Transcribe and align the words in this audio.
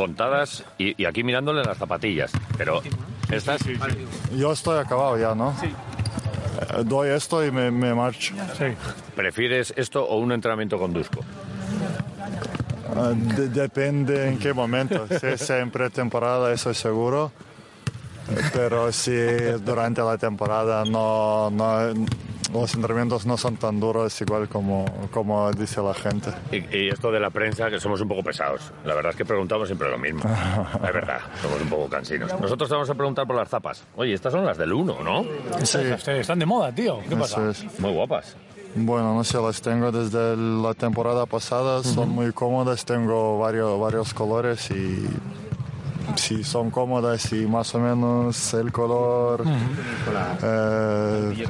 Contadas 0.00 0.64
y, 0.78 1.00
y 1.00 1.04
aquí 1.04 1.22
mirándole 1.22 1.62
las 1.62 1.76
zapatillas. 1.76 2.32
Pero 2.56 2.80
estas... 3.30 3.60
Yo 4.34 4.50
estoy 4.52 4.78
acabado 4.78 5.18
ya, 5.18 5.34
¿no? 5.34 5.54
Sí. 5.60 5.70
doy 6.84 7.10
esto 7.10 7.44
y 7.44 7.50
me, 7.50 7.70
me 7.70 7.92
marcho. 7.94 8.34
¿Prefieres 9.14 9.74
esto 9.76 10.02
o 10.06 10.16
un 10.16 10.32
entrenamiento 10.32 10.78
con 10.78 10.94
Dusko? 10.94 11.20
De- 13.36 13.48
depende 13.50 14.26
en 14.28 14.38
qué 14.38 14.52
momento. 14.54 15.06
Si 15.20 15.26
es 15.26 15.50
en 15.50 15.70
pretemporada, 15.70 16.50
eso 16.50 16.70
es 16.70 16.78
seguro. 16.78 17.30
Pero 18.54 18.90
si 18.92 19.12
durante 19.64 20.00
la 20.02 20.16
temporada 20.16 20.82
no, 20.86 21.50
no- 21.50 21.92
los 22.52 22.74
entrenamientos 22.74 23.26
no 23.26 23.36
son 23.36 23.56
tan 23.56 23.78
duros, 23.80 24.20
igual 24.20 24.48
como, 24.48 24.84
como 25.12 25.50
dice 25.52 25.80
la 25.82 25.94
gente. 25.94 26.30
Y, 26.52 26.56
y 26.76 26.88
esto 26.88 27.10
de 27.10 27.20
la 27.20 27.30
prensa, 27.30 27.70
que 27.70 27.78
somos 27.80 28.00
un 28.00 28.08
poco 28.08 28.22
pesados. 28.22 28.72
La 28.84 28.94
verdad 28.94 29.10
es 29.12 29.16
que 29.16 29.24
preguntamos 29.24 29.68
siempre 29.68 29.90
lo 29.90 29.98
mismo. 29.98 30.20
Es 30.74 30.92
verdad, 30.92 31.20
somos 31.40 31.60
un 31.60 31.68
poco 31.68 31.88
cansinos. 31.88 32.32
Nosotros 32.40 32.68
te 32.68 32.74
vamos 32.74 32.90
a 32.90 32.94
preguntar 32.94 33.26
por 33.26 33.36
las 33.36 33.48
zapas. 33.48 33.84
Oye, 33.96 34.14
estas 34.14 34.32
son 34.32 34.44
las 34.44 34.56
del 34.58 34.72
1, 34.72 34.96
¿no? 35.02 35.24
Sí, 35.64 35.78
Están 36.06 36.38
de 36.38 36.46
moda, 36.46 36.72
tío. 36.74 37.00
¿Qué 37.08 37.16
pasa? 37.16 37.50
es. 37.50 37.64
Muy 37.78 37.92
guapas. 37.92 38.36
Bueno, 38.74 39.14
no 39.14 39.24
sé, 39.24 39.40
las 39.40 39.60
tengo 39.60 39.90
desde 39.90 40.36
la 40.36 40.74
temporada 40.74 41.26
pasada, 41.26 41.82
son 41.82 42.10
muy 42.10 42.32
cómodas, 42.32 42.84
tengo 42.84 43.38
varios, 43.38 43.80
varios 43.80 44.14
colores 44.14 44.70
y 44.70 45.06
si 46.16 46.42
son 46.44 46.70
cómodas 46.70 47.32
y 47.32 47.46
más 47.46 47.74
o 47.74 47.78
menos 47.78 48.54
el 48.54 48.72
color 48.72 49.44
eh, 50.42 51.46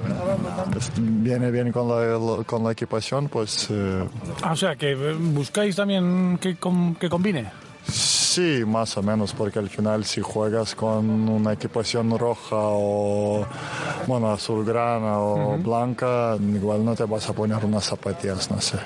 viene 0.98 1.50
bien 1.50 1.72
con 1.72 1.88
la, 1.88 2.44
con 2.44 2.64
la 2.64 2.72
equipación, 2.72 3.28
pues 3.28 3.68
eh, 3.70 4.04
Ah, 4.42 4.52
o 4.52 4.56
sea, 4.56 4.76
que 4.76 4.92
eh, 4.92 5.14
buscáis 5.18 5.76
también 5.76 6.38
que, 6.40 6.56
que 6.98 7.08
combine. 7.08 7.50
sí, 7.86 8.62
más 8.66 8.96
o 8.96 9.02
menos, 9.02 9.32
porque 9.32 9.58
al 9.58 9.68
final 9.68 10.04
si 10.04 10.20
juegas 10.20 10.74
con 10.74 11.28
una 11.28 11.52
equipación 11.54 12.16
roja 12.18 12.56
o, 12.56 13.44
bueno, 14.06 14.30
azulgrana 14.30 15.18
o 15.18 15.58
blanca, 15.58 16.36
igual 16.38 16.84
no 16.84 16.94
te 16.94 17.04
vas 17.04 17.28
a 17.28 17.32
poner 17.32 17.64
unas 17.64 17.84
zapatillas, 17.84 18.50
no 18.50 18.60
sé. 18.60 18.78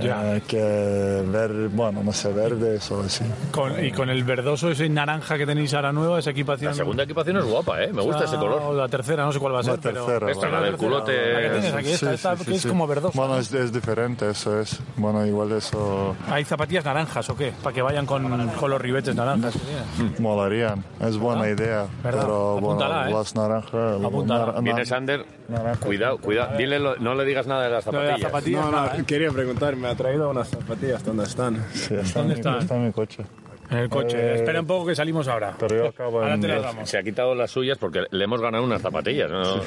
Eh, 0.00 0.42
que 0.46 1.22
ver, 1.26 1.68
bueno, 1.68 2.02
no 2.02 2.12
sé, 2.12 2.32
verdes 2.32 2.90
o 2.90 3.00
así. 3.00 3.24
Con- 3.50 3.84
y 3.84 3.90
con 3.92 4.10
el 4.10 4.24
verdoso, 4.24 4.70
ese 4.70 4.88
naranja 4.88 5.36
que 5.38 5.46
tenéis 5.46 5.72
ahora 5.74 5.92
nueva, 5.92 6.18
esa 6.18 6.30
equipación. 6.30 6.70
La 6.70 6.76
segunda 6.76 7.02
equipación 7.04 7.36
es 7.38 7.44
guapa, 7.44 7.82
¿eh? 7.82 7.92
Me 7.92 8.02
gusta 8.02 8.24
ese 8.24 8.36
color. 8.36 8.60
O 8.64 8.74
la 8.74 8.88
tercera, 8.88 9.24
no 9.24 9.32
sé 9.32 9.38
cuál 9.38 9.54
va 9.54 9.60
a 9.60 9.62
ser. 9.62 9.74
La 9.74 9.80
tercera, 9.80 10.06
pero... 10.06 10.28
Esta, 10.28 10.48
la 10.48 10.60
del 10.60 10.76
culote. 10.76 11.32
La 11.32 11.40
que 11.40 11.50
tienes 11.50 11.74
aquí, 11.74 11.90
esta, 11.92 12.08
Sí, 12.08 12.14
esta 12.14 12.36
sí, 12.36 12.44
que 12.44 12.50
sí, 12.50 12.56
es 12.56 12.62
sí. 12.62 12.68
como 12.68 12.86
verdoso. 12.86 13.18
Bueno, 13.18 13.36
es, 13.38 13.52
es 13.52 13.72
diferente, 13.72 14.28
eso 14.30 14.58
es. 14.60 14.80
Bueno, 14.96 15.24
igual 15.26 15.52
eso 15.52 16.14
¿Hay 16.28 16.44
zapatillas 16.44 16.84
naranjas 16.84 17.28
o 17.30 17.36
qué? 17.36 17.52
Para 17.62 17.74
que 17.74 17.82
vayan 17.82 18.06
con, 18.06 18.48
con 18.50 18.70
los 18.70 18.80
ribetes 18.80 19.14
naranjas. 19.14 19.54
que 19.54 19.60
tienes. 19.60 20.20
molarían. 20.20 20.84
Es 21.00 21.16
buena 21.16 21.48
idea. 21.48 21.82
Ah, 21.82 21.88
¿Verdad? 22.02 22.20
Pero 22.22 22.58
Apúntala, 22.58 22.94
bueno, 23.02 23.10
¿eh? 23.10 23.12
las 23.18 23.34
naranjas. 23.34 24.04
Apúntala. 24.04 24.60
Viene 24.60 24.84
Sander. 24.86 25.24
naranja. 25.48 25.80
Cuidado, 25.80 26.18
cuidado. 26.18 26.56
Dile, 26.56 26.78
lo- 26.78 26.96
no 26.96 27.14
le 27.14 27.24
digas 27.24 27.46
nada 27.46 27.64
de 27.64 27.70
las 27.70 27.84
zapatillas. 27.84 28.62
No, 28.64 28.70
no, 28.70 28.86
¿eh? 28.86 29.04
quería 29.06 29.30
preguntar, 29.30 29.71
me 29.76 29.88
ha 29.88 29.94
traído 29.94 30.30
unas 30.30 30.48
zapatillas, 30.48 31.04
¿dónde 31.04 31.24
están? 31.24 31.64
Sí, 31.72 31.94
está, 31.94 32.18
¿Dónde 32.20 32.34
están? 32.34 32.58
está 32.58 32.76
en 32.76 32.86
mi 32.86 32.92
coche. 32.92 33.24
En 33.70 33.78
el 33.78 33.88
coche. 33.88 34.18
Eh, 34.18 34.34
Espera 34.34 34.60
un 34.60 34.66
poco 34.66 34.86
que 34.86 34.94
salimos 34.94 35.28
ahora. 35.28 35.54
Pero 35.58 35.76
yo 35.76 35.86
acabo 35.88 36.20
Ahora 36.20 36.34
en 36.34 36.40
te 36.42 36.48
las 36.48 36.58
diez. 36.58 36.66
damos. 36.74 36.90
Se 36.90 36.98
ha 36.98 37.02
quitado 37.02 37.34
las 37.34 37.50
suyas 37.50 37.78
porque 37.78 38.04
le 38.10 38.24
hemos 38.24 38.40
ganado 38.42 38.64
unas 38.64 38.82
zapatillas, 38.82 39.30
¿no? 39.30 39.62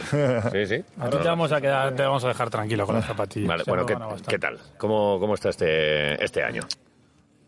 Sí, 0.52 0.66
sí. 0.68 0.84
A 1.00 1.10
ti 1.10 1.18
te 1.18 1.28
vamos 1.28 1.52
a, 1.52 1.60
quedar, 1.60 1.96
te 1.96 2.04
vamos 2.04 2.24
a 2.24 2.28
dejar 2.28 2.50
tranquilo 2.52 2.86
con 2.86 2.96
las 2.96 3.06
zapatillas. 3.06 3.48
Vale, 3.48 3.64
Se 3.64 3.72
bueno, 3.72 3.86
¿qué, 3.88 3.96
qué 4.28 4.38
tal? 4.38 4.60
¿Cómo, 4.78 5.20
cómo 5.20 5.34
está 5.34 5.50
este, 5.50 6.24
este 6.24 6.44
año? 6.44 6.62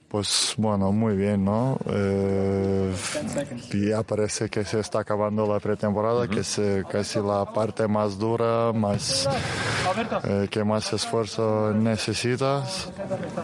Pues 0.10 0.54
bueno, 0.58 0.94
muy 0.94 1.18
bien, 1.18 1.44
¿no? 1.44 1.78
Eh, 1.90 2.94
ya 3.74 4.04
parece 4.04 4.48
que 4.50 4.64
se 4.64 4.80
está 4.80 5.00
acabando 5.00 5.46
la 5.52 5.60
pretemporada, 5.60 6.28
que 6.30 6.40
es 6.40 6.58
eh, 6.60 6.84
casi 6.90 7.20
la 7.20 7.44
parte 7.54 7.88
más 7.90 8.18
dura, 8.18 8.72
más 8.74 9.28
eh, 10.24 10.48
que 10.50 10.64
más 10.64 10.94
esfuerzo 10.94 11.74
necesitas. 11.74 12.90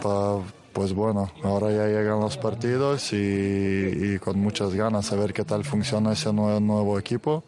Pa- 0.02 0.38
pues 0.72 0.92
bueno, 0.92 1.30
ahora 1.44 1.70
ya 1.70 1.86
llegan 1.86 2.18
los 2.18 2.36
partidos 2.36 3.12
y, 3.12 3.16
y 3.16 4.18
con 4.18 4.40
muchas 4.40 4.74
ganas 4.74 5.12
a 5.12 5.16
ver 5.16 5.32
qué 5.32 5.44
tal 5.44 5.64
funciona 5.64 6.12
ese 6.14 6.32
nuevo, 6.32 6.58
nuevo 6.58 6.98
equipo 6.98 7.44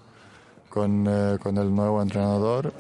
con, 0.69 1.07
eh, 1.09 1.37
con 1.43 1.57
el 1.59 1.75
nuevo 1.75 2.01
entrenador. 2.03 2.73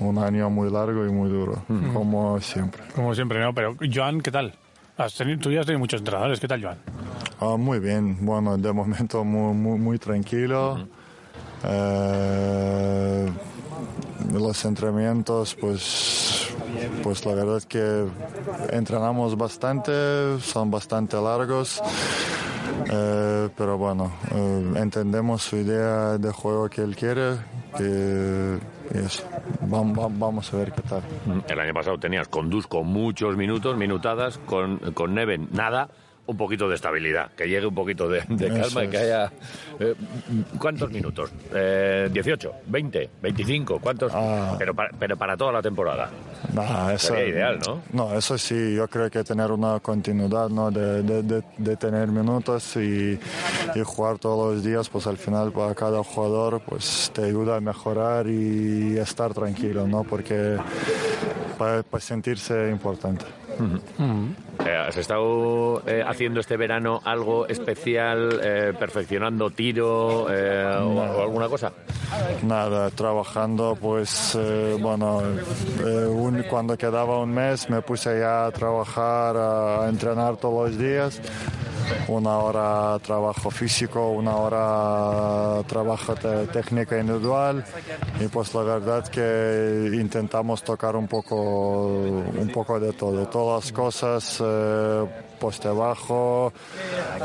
Un 0.00 0.16
año 0.18 0.48
muy 0.50 0.70
largo 0.70 1.04
y 1.06 1.10
muy 1.10 1.28
duro, 1.28 1.62
como 1.92 2.40
siempre. 2.40 2.82
Como 2.94 3.14
siempre, 3.14 3.40
¿no? 3.40 3.52
Pero, 3.52 3.76
Joan, 3.92 4.20
¿qué 4.20 4.30
tal? 4.32 4.54
Has 4.98 5.14
tenido, 5.14 5.38
tú 5.38 5.52
ya 5.52 5.60
has 5.60 5.66
tenido 5.66 5.78
muchos 5.78 6.00
entrenadores. 6.00 6.40
¿Qué 6.40 6.48
tal, 6.48 6.60
Joan? 6.60 6.76
Ah, 7.38 7.56
muy 7.56 7.78
bien, 7.78 8.18
bueno, 8.20 8.58
de 8.58 8.72
momento 8.72 9.22
muy, 9.24 9.54
muy, 9.54 9.78
muy 9.78 9.98
tranquilo. 10.00 10.88
Eh, 11.62 13.28
los 14.32 14.64
entrenamientos, 14.64 15.54
pues, 15.54 16.48
pues 17.04 17.24
la 17.24 17.34
verdad 17.34 17.62
que 17.62 18.06
entrenamos 18.72 19.38
bastante, 19.38 20.40
son 20.40 20.68
bastante 20.68 21.16
largos. 21.16 21.80
Eh, 22.90 23.48
pero 23.56 23.76
bueno, 23.78 24.12
eh, 24.32 24.72
entendemos 24.76 25.42
su 25.42 25.56
idea 25.56 26.18
de 26.18 26.30
juego 26.32 26.68
que 26.68 26.82
él 26.82 26.96
quiere, 26.96 27.36
que 27.76 28.58
eso. 28.94 29.22
Vam- 29.66 29.94
vam- 29.94 30.18
Vamos 30.18 30.52
a 30.52 30.56
ver 30.56 30.72
qué 30.72 30.82
tal. 30.82 31.02
El 31.48 31.60
año 31.60 31.74
pasado 31.74 31.98
tenías 31.98 32.28
con 32.28 32.48
Dusko 32.50 32.84
muchos 32.84 33.36
minutos, 33.36 33.76
minutadas, 33.76 34.38
con, 34.46 34.78
con 34.94 35.14
Neven 35.14 35.48
nada, 35.52 35.88
un 36.28 36.36
poquito 36.36 36.68
de 36.68 36.74
estabilidad, 36.74 37.30
que 37.32 37.48
llegue 37.48 37.66
un 37.66 37.74
poquito 37.74 38.06
de, 38.06 38.20
calma 38.20 38.84
y 38.84 38.88
que 38.88 38.98
haya... 38.98 39.32
eh, 39.80 39.94
¿Cuántos 40.58 40.90
minutos? 40.90 41.32
Eh, 41.54 42.10
¿18? 42.12 42.50
¿20? 42.70 43.08
¿25? 43.22 43.80
¿Cuántos? 43.80 44.12
Ah. 44.14 44.54
Pero, 44.58 44.74
para, 44.74 44.90
pero 44.98 45.16
para 45.16 45.38
toda 45.38 45.52
la 45.52 45.62
temporada. 45.62 46.10
Nah, 46.52 46.92
eso, 46.92 47.14
Sería 47.14 47.28
ideal, 47.28 47.58
¿no? 47.66 47.80
No, 47.94 48.14
eso 48.14 48.36
sí, 48.36 48.74
yo 48.74 48.86
creo 48.88 49.10
que 49.10 49.24
tener 49.24 49.50
una 49.50 49.80
continuidad, 49.80 50.50
¿no? 50.50 50.70
De, 50.70 51.02
de, 51.02 51.22
de, 51.22 51.42
de 51.56 51.76
tener 51.76 52.08
minutos 52.08 52.76
y, 52.76 53.18
y 53.74 53.80
jugar 53.82 54.18
todos 54.18 54.54
los 54.54 54.62
días, 54.62 54.86
pues 54.90 55.06
al 55.06 55.16
final 55.16 55.50
para 55.50 55.74
cada 55.74 56.04
jugador, 56.04 56.60
pues 56.60 57.10
te 57.14 57.24
ayuda 57.24 57.56
a 57.56 57.60
mejorar 57.62 58.26
y 58.26 58.98
estar 58.98 59.32
tranquilo, 59.32 59.88
¿no? 59.88 60.04
Porque 60.04 60.58
para, 61.56 61.82
para 61.82 62.02
sentirse 62.02 62.68
importante. 62.70 63.24
¿Has 64.88 64.96
estado 64.96 65.82
eh, 65.86 66.02
haciendo 66.02 66.40
este 66.40 66.56
verano 66.56 67.02
algo 67.04 67.46
especial, 67.46 68.40
eh, 68.42 68.72
perfeccionando 68.78 69.50
tiro 69.50 70.28
eh, 70.30 70.64
o, 70.64 71.20
alguna 71.20 71.46
cosa? 71.46 71.70
Nada, 72.42 72.88
trabajando, 72.92 73.76
pues 73.78 74.34
bueno, 74.80 75.22
cuando 76.48 76.78
quedaba 76.78 77.18
un 77.18 77.34
mes 77.34 77.68
me 77.68 77.82
puse 77.82 78.18
ya 78.18 78.46
a 78.46 78.50
trabajar, 78.50 79.36
a 79.36 79.88
entrenar 79.90 80.38
todos 80.38 80.70
los 80.70 80.78
días. 80.78 81.20
Una 82.08 82.38
hora 82.38 82.98
trabajo 83.00 83.50
físico, 83.50 84.10
una 84.10 84.36
hora 84.36 85.62
trabajo 85.66 86.14
técnica 86.52 86.98
individual 86.98 87.64
y 88.20 88.28
pues 88.28 88.54
la 88.54 88.62
verdad 88.62 89.06
que 89.08 89.90
intentamos 89.94 90.62
tocar 90.62 90.96
un 90.96 91.06
poco, 91.06 91.86
un 91.86 92.50
poco 92.52 92.80
de 92.80 92.92
todo, 92.92 93.26
todas 93.26 93.64
las 93.64 93.72
cosas, 93.72 94.42
eh, 94.44 95.04
poste 95.38 95.68
bajo, 95.68 96.52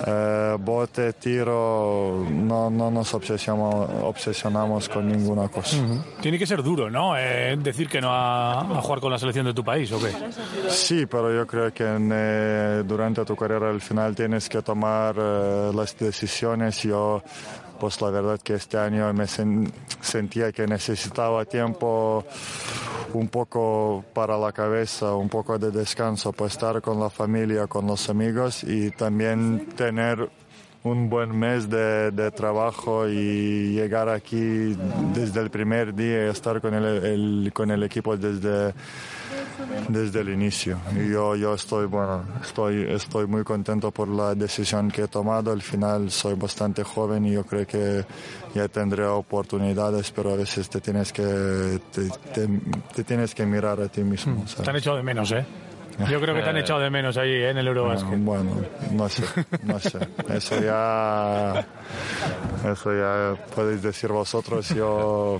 eh, 0.06 0.56
bote, 0.60 1.14
tiro, 1.14 2.26
no, 2.30 2.70
no 2.70 2.92
nos 2.92 3.14
obsesionamos, 3.14 3.90
obsesionamos 4.04 4.90
con 4.90 5.08
ninguna 5.08 5.48
cosa. 5.48 5.78
Tiene 6.22 6.38
que 6.38 6.46
ser 6.46 6.62
duro, 6.62 6.90
¿no? 6.90 7.18
Eh, 7.18 7.56
decir 7.58 7.90
que 7.90 8.00
no 8.02 8.12
a, 8.12 8.62
a 8.62 8.82
jugar 8.82 9.00
con 9.00 9.12
la 9.12 9.18
selección 9.18 9.46
de 9.46 9.54
tu 9.54 9.64
país, 9.64 9.92
¿o 9.92 10.00
qué? 10.00 10.12
Sí, 10.70 11.06
pero 11.06 11.34
yo 11.34 11.48
creo 11.48 11.74
que 11.74 11.84
en, 11.84 12.12
eh, 12.14 12.84
durante 12.86 13.26
tu 13.26 13.36
carrera 13.36 13.70
al 13.70 13.82
final 13.82 14.16
tienes 14.16 14.48
que 14.50 14.53
tomar 14.62 15.16
eh, 15.18 15.72
las 15.74 15.98
decisiones. 15.98 16.82
Yo 16.84 17.24
pues 17.80 18.00
la 18.02 18.10
verdad 18.12 18.40
que 18.42 18.54
este 18.54 18.78
año 18.78 19.12
me 19.14 19.26
sen- 19.26 19.70
sentía 20.00 20.52
que 20.54 20.66
necesitaba 20.68 21.44
tiempo 21.44 22.24
un 23.14 23.28
poco 23.28 24.06
para 24.14 24.38
la 24.38 24.52
cabeza, 24.54 25.14
un 25.16 25.28
poco 25.28 25.60
de 25.60 25.70
descanso, 25.72 26.32
pues 26.32 26.54
estar 26.54 26.82
con 26.82 27.00
la 27.00 27.10
familia, 27.10 27.68
con 27.68 27.86
los 27.88 28.10
amigos 28.10 28.64
y 28.64 28.92
también 28.92 29.68
tener 29.76 30.30
un 30.84 31.10
buen 31.10 31.38
mes 31.38 31.70
de, 31.70 32.12
de 32.12 32.32
trabajo 32.32 33.08
y 33.08 33.74
llegar 33.74 34.10
aquí 34.10 34.76
desde 35.14 35.42
el 35.42 35.50
primer 35.50 35.94
día 35.94 36.28
y 36.28 36.30
estar 36.30 36.60
con 36.62 36.74
el, 36.74 36.86
el- 37.06 37.52
con 37.54 37.70
el 37.72 37.84
equipo 37.84 38.16
desde, 38.18 38.74
desde 39.90 40.22
el 40.22 40.30
inicio. 40.30 40.78
Y 40.96 41.10
yo, 41.12 41.36
yo 41.36 41.54
estoy, 41.54 41.86
bueno, 41.86 42.24
estoy, 42.42 42.84
estoy 42.90 43.28
muy 43.28 43.44
contento 43.44 43.92
por 43.92 44.08
la 44.08 44.36
decisión 44.36 44.90
que 44.90 45.04
he 45.04 45.08
tomado. 45.08 45.52
Al 45.52 45.62
final 45.62 46.10
soy 46.12 46.36
bastante 46.36 46.84
joven 46.84 47.26
y 47.26 47.32
yo 47.34 47.46
creo 47.46 47.66
que 47.68 48.06
ya 48.54 48.68
tendré 48.68 49.06
oportunidades, 49.06 50.12
pero 50.12 50.34
a 50.34 50.36
veces 50.36 50.70
te 50.70 50.80
tienes 50.82 51.12
que, 51.12 51.80
te, 51.92 52.10
te- 52.34 52.50
te 52.96 53.04
tienes 53.04 53.34
que 53.36 53.46
mirar 53.46 53.80
a 53.82 53.88
ti 53.88 54.04
mismo. 54.04 54.48
¿sabes? 54.48 54.64
Te 54.64 54.70
han 54.70 54.76
echado 54.78 54.98
de 54.98 55.04
menos, 55.04 55.32
¿eh? 55.32 55.46
Yo 56.10 56.20
creo 56.20 56.34
que 56.36 56.42
te 56.42 56.50
han 56.50 56.58
echado 56.58 56.80
de 56.80 56.90
menos 56.90 57.18
ahí 57.18 57.30
¿eh? 57.32 57.50
en 57.52 57.58
el 57.58 57.68
Eurobasket. 57.68 58.20
Bueno, 58.24 58.58
no 58.92 59.08
sé, 59.10 59.24
no 59.64 59.80
sé. 59.80 60.00
Eso 60.34 60.60
ya, 60.62 61.66
eso 62.72 62.94
ya 62.94 63.36
podéis 63.56 63.82
decir 63.84 64.10
vosotros. 64.12 64.70
Yo, 64.70 65.38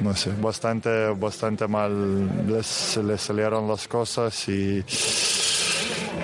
no 0.00 0.14
sé, 0.14 0.30
bastante, 0.40 1.08
bastante 1.10 1.66
mal 1.66 2.46
les, 2.46 2.96
les 2.98 3.20
salieron 3.20 3.66
las 3.68 3.88
cosas 3.88 4.48
y 4.48 4.84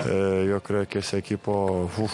eh, 0.07 0.45
yo 0.49 0.61
creo 0.61 0.87
que 0.87 0.99
ese 0.99 1.17
equipo, 1.19 1.89
uf, 1.97 2.11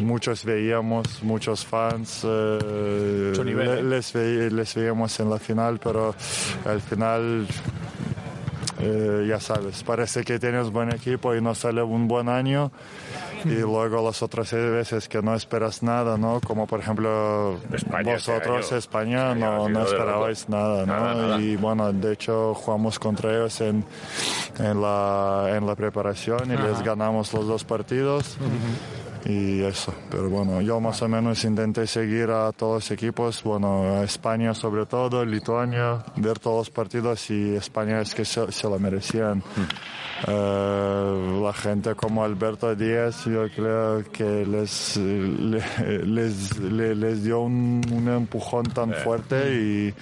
muchos 0.00 0.44
veíamos, 0.44 1.22
muchos 1.22 1.64
fans, 1.64 2.22
eh, 2.24 3.32
nivel, 3.44 3.68
¿eh? 3.78 3.82
les, 3.82 4.12
ve- 4.12 4.50
les 4.50 4.74
veíamos 4.74 5.20
en 5.20 5.30
la 5.30 5.38
final, 5.38 5.78
pero 5.82 6.14
al 6.64 6.80
final 6.80 7.46
eh, 8.80 9.26
ya 9.28 9.40
sabes, 9.40 9.82
parece 9.82 10.22
que 10.24 10.38
tienes 10.38 10.70
buen 10.70 10.92
equipo 10.92 11.34
y 11.34 11.40
no 11.40 11.54
sale 11.54 11.82
un 11.82 12.08
buen 12.08 12.28
año. 12.28 12.70
Y 13.44 13.60
luego 13.60 14.04
las 14.04 14.20
otras 14.22 14.52
veces 14.52 15.08
que 15.08 15.22
no 15.22 15.34
esperas 15.34 15.82
nada, 15.82 16.18
¿no? 16.18 16.40
Como 16.40 16.66
por 16.66 16.80
ejemplo 16.80 17.56
España 17.72 18.14
vosotros. 18.14 18.72
España, 18.72 19.34
no, 19.34 19.68
no 19.68 19.84
esperabais 19.84 20.48
nada, 20.48 20.84
¿no? 20.84 20.92
Nada, 20.92 21.14
nada. 21.14 21.40
Y 21.40 21.54
bueno, 21.56 21.92
de 21.92 22.12
hecho 22.14 22.52
jugamos 22.54 22.98
contra 22.98 23.30
ellos 23.30 23.60
en, 23.60 23.84
en, 24.58 24.82
la, 24.82 25.52
en 25.54 25.66
la 25.66 25.76
preparación 25.76 26.50
y 26.50 26.56
les 26.56 26.82
ganamos 26.82 27.32
los 27.32 27.46
dos 27.46 27.64
partidos. 27.64 28.36
Y 29.24 29.62
eso, 29.62 29.92
pero 30.10 30.28
bueno, 30.30 30.60
yo 30.60 30.80
más 30.80 31.02
o 31.02 31.08
menos 31.08 31.44
intenté 31.44 31.86
seguir 31.86 32.30
a 32.30 32.52
todos 32.52 32.74
los 32.84 32.90
equipos, 32.92 33.42
bueno, 33.42 33.96
a 33.98 34.04
España 34.04 34.54
sobre 34.54 34.86
todo, 34.86 35.24
Lituania, 35.24 36.04
ver 36.16 36.38
todos 36.38 36.58
los 36.58 36.70
partidos 36.70 37.28
y 37.30 37.54
España 37.56 38.00
es 38.00 38.14
que 38.14 38.24
se, 38.24 38.50
se 38.52 38.68
lo 38.68 38.78
merecían. 38.78 39.42
Eh, 40.26 41.40
la 41.42 41.52
gente 41.52 41.94
como 41.94 42.24
Alberto 42.24 42.74
Díaz, 42.74 43.24
yo 43.26 43.48
creo 43.54 44.02
que 44.12 44.44
les, 44.46 44.96
le- 44.96 45.62
les, 46.06 46.58
le- 46.58 46.94
les 46.94 47.22
dio 47.24 47.40
un, 47.40 47.80
un 47.92 48.08
empujón 48.08 48.64
tan 48.66 48.92
fuerte 48.94 49.54
y, 49.54 49.94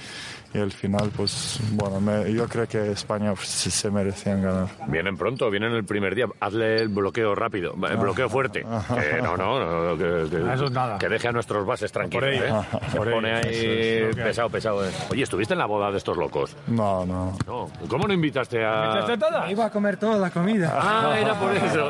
y 0.55 0.59
al 0.59 0.73
final, 0.73 1.11
pues 1.17 1.59
bueno, 1.73 2.01
me- 2.01 2.33
yo 2.33 2.49
creo 2.49 2.67
que 2.67 2.93
España 2.93 3.33
pues, 3.35 3.49
se, 3.49 3.71
se 3.71 3.91
merecían 3.91 4.43
ganar. 4.43 4.69
Vienen 4.89 5.17
pronto, 5.17 5.51
vienen 5.51 5.73
el 5.73 5.85
primer 5.85 6.15
día. 6.15 6.27
Hazle 6.41 6.77
el 6.83 6.89
bloqueo 6.89 7.35
rápido, 7.35 7.75
el 7.91 7.97
bloqueo 7.97 8.29
fuerte. 8.29 8.61
Que 8.61 9.23
no, 9.23 9.37
no, 9.37 9.59
no, 9.59 9.97
que, 9.99 10.31
que- 10.31 10.45
Ah, 10.49 10.55
eso 10.55 10.65
es 10.65 10.71
nada. 10.71 10.99
que 10.99 11.09
deje 11.09 11.29
a 11.29 11.33
nuestros 11.33 11.67
bases 11.67 11.91
tranquilos. 11.93 12.29
ello. 12.31 12.45
¿eh? 12.47 12.53
Se 12.91 12.97
Por 12.97 13.11
pone 13.11 13.31
ello. 13.39 13.49
ahí 13.49 14.09
es 14.11 14.17
pesado, 14.17 14.49
pesado. 14.51 14.87
¿eh? 14.87 14.91
Oye, 15.11 15.23
¿estuviste 15.23 15.55
en 15.55 15.59
la 15.59 15.67
boda 15.67 15.91
de 15.91 15.99
estos 15.99 16.17
locos? 16.17 16.57
No, 16.69 17.05
no. 17.05 17.37
No. 17.47 17.71
¿Cómo 17.89 18.07
no 18.07 18.15
invitaste 18.15 18.65
a...? 18.65 18.93
¿Echaste 18.95 19.19
todas? 19.19 19.51
Iba 19.51 19.67
a 19.67 19.71
comer 19.71 19.97
toda 19.97 20.17
la 20.19 20.31
comida. 20.31 20.73
Ah, 20.81 21.17
era 21.19 21.35
por 21.39 21.53
eso. 21.55 21.89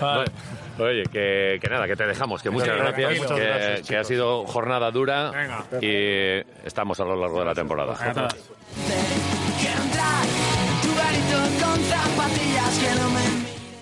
Vale. 0.00 0.24
Oye, 0.78 1.04
que, 1.04 1.58
que 1.60 1.68
nada, 1.68 1.86
que 1.86 1.96
te 1.96 2.06
dejamos, 2.06 2.42
que 2.42 2.50
muchas 2.50 2.76
gracias, 2.76 3.18
muchas 3.18 3.38
que, 3.38 3.44
gracias, 3.44 3.88
que 3.88 3.96
ha 3.96 4.04
sido 4.04 4.46
jornada 4.46 4.90
dura 4.90 5.30
Venga. 5.30 5.64
y 5.80 6.44
estamos 6.66 7.00
a 7.00 7.04
lo 7.04 7.16
largo 7.16 7.40
de 7.40 7.44
la 7.46 7.54
temporada. 7.54 7.94
Venga, 7.98 8.28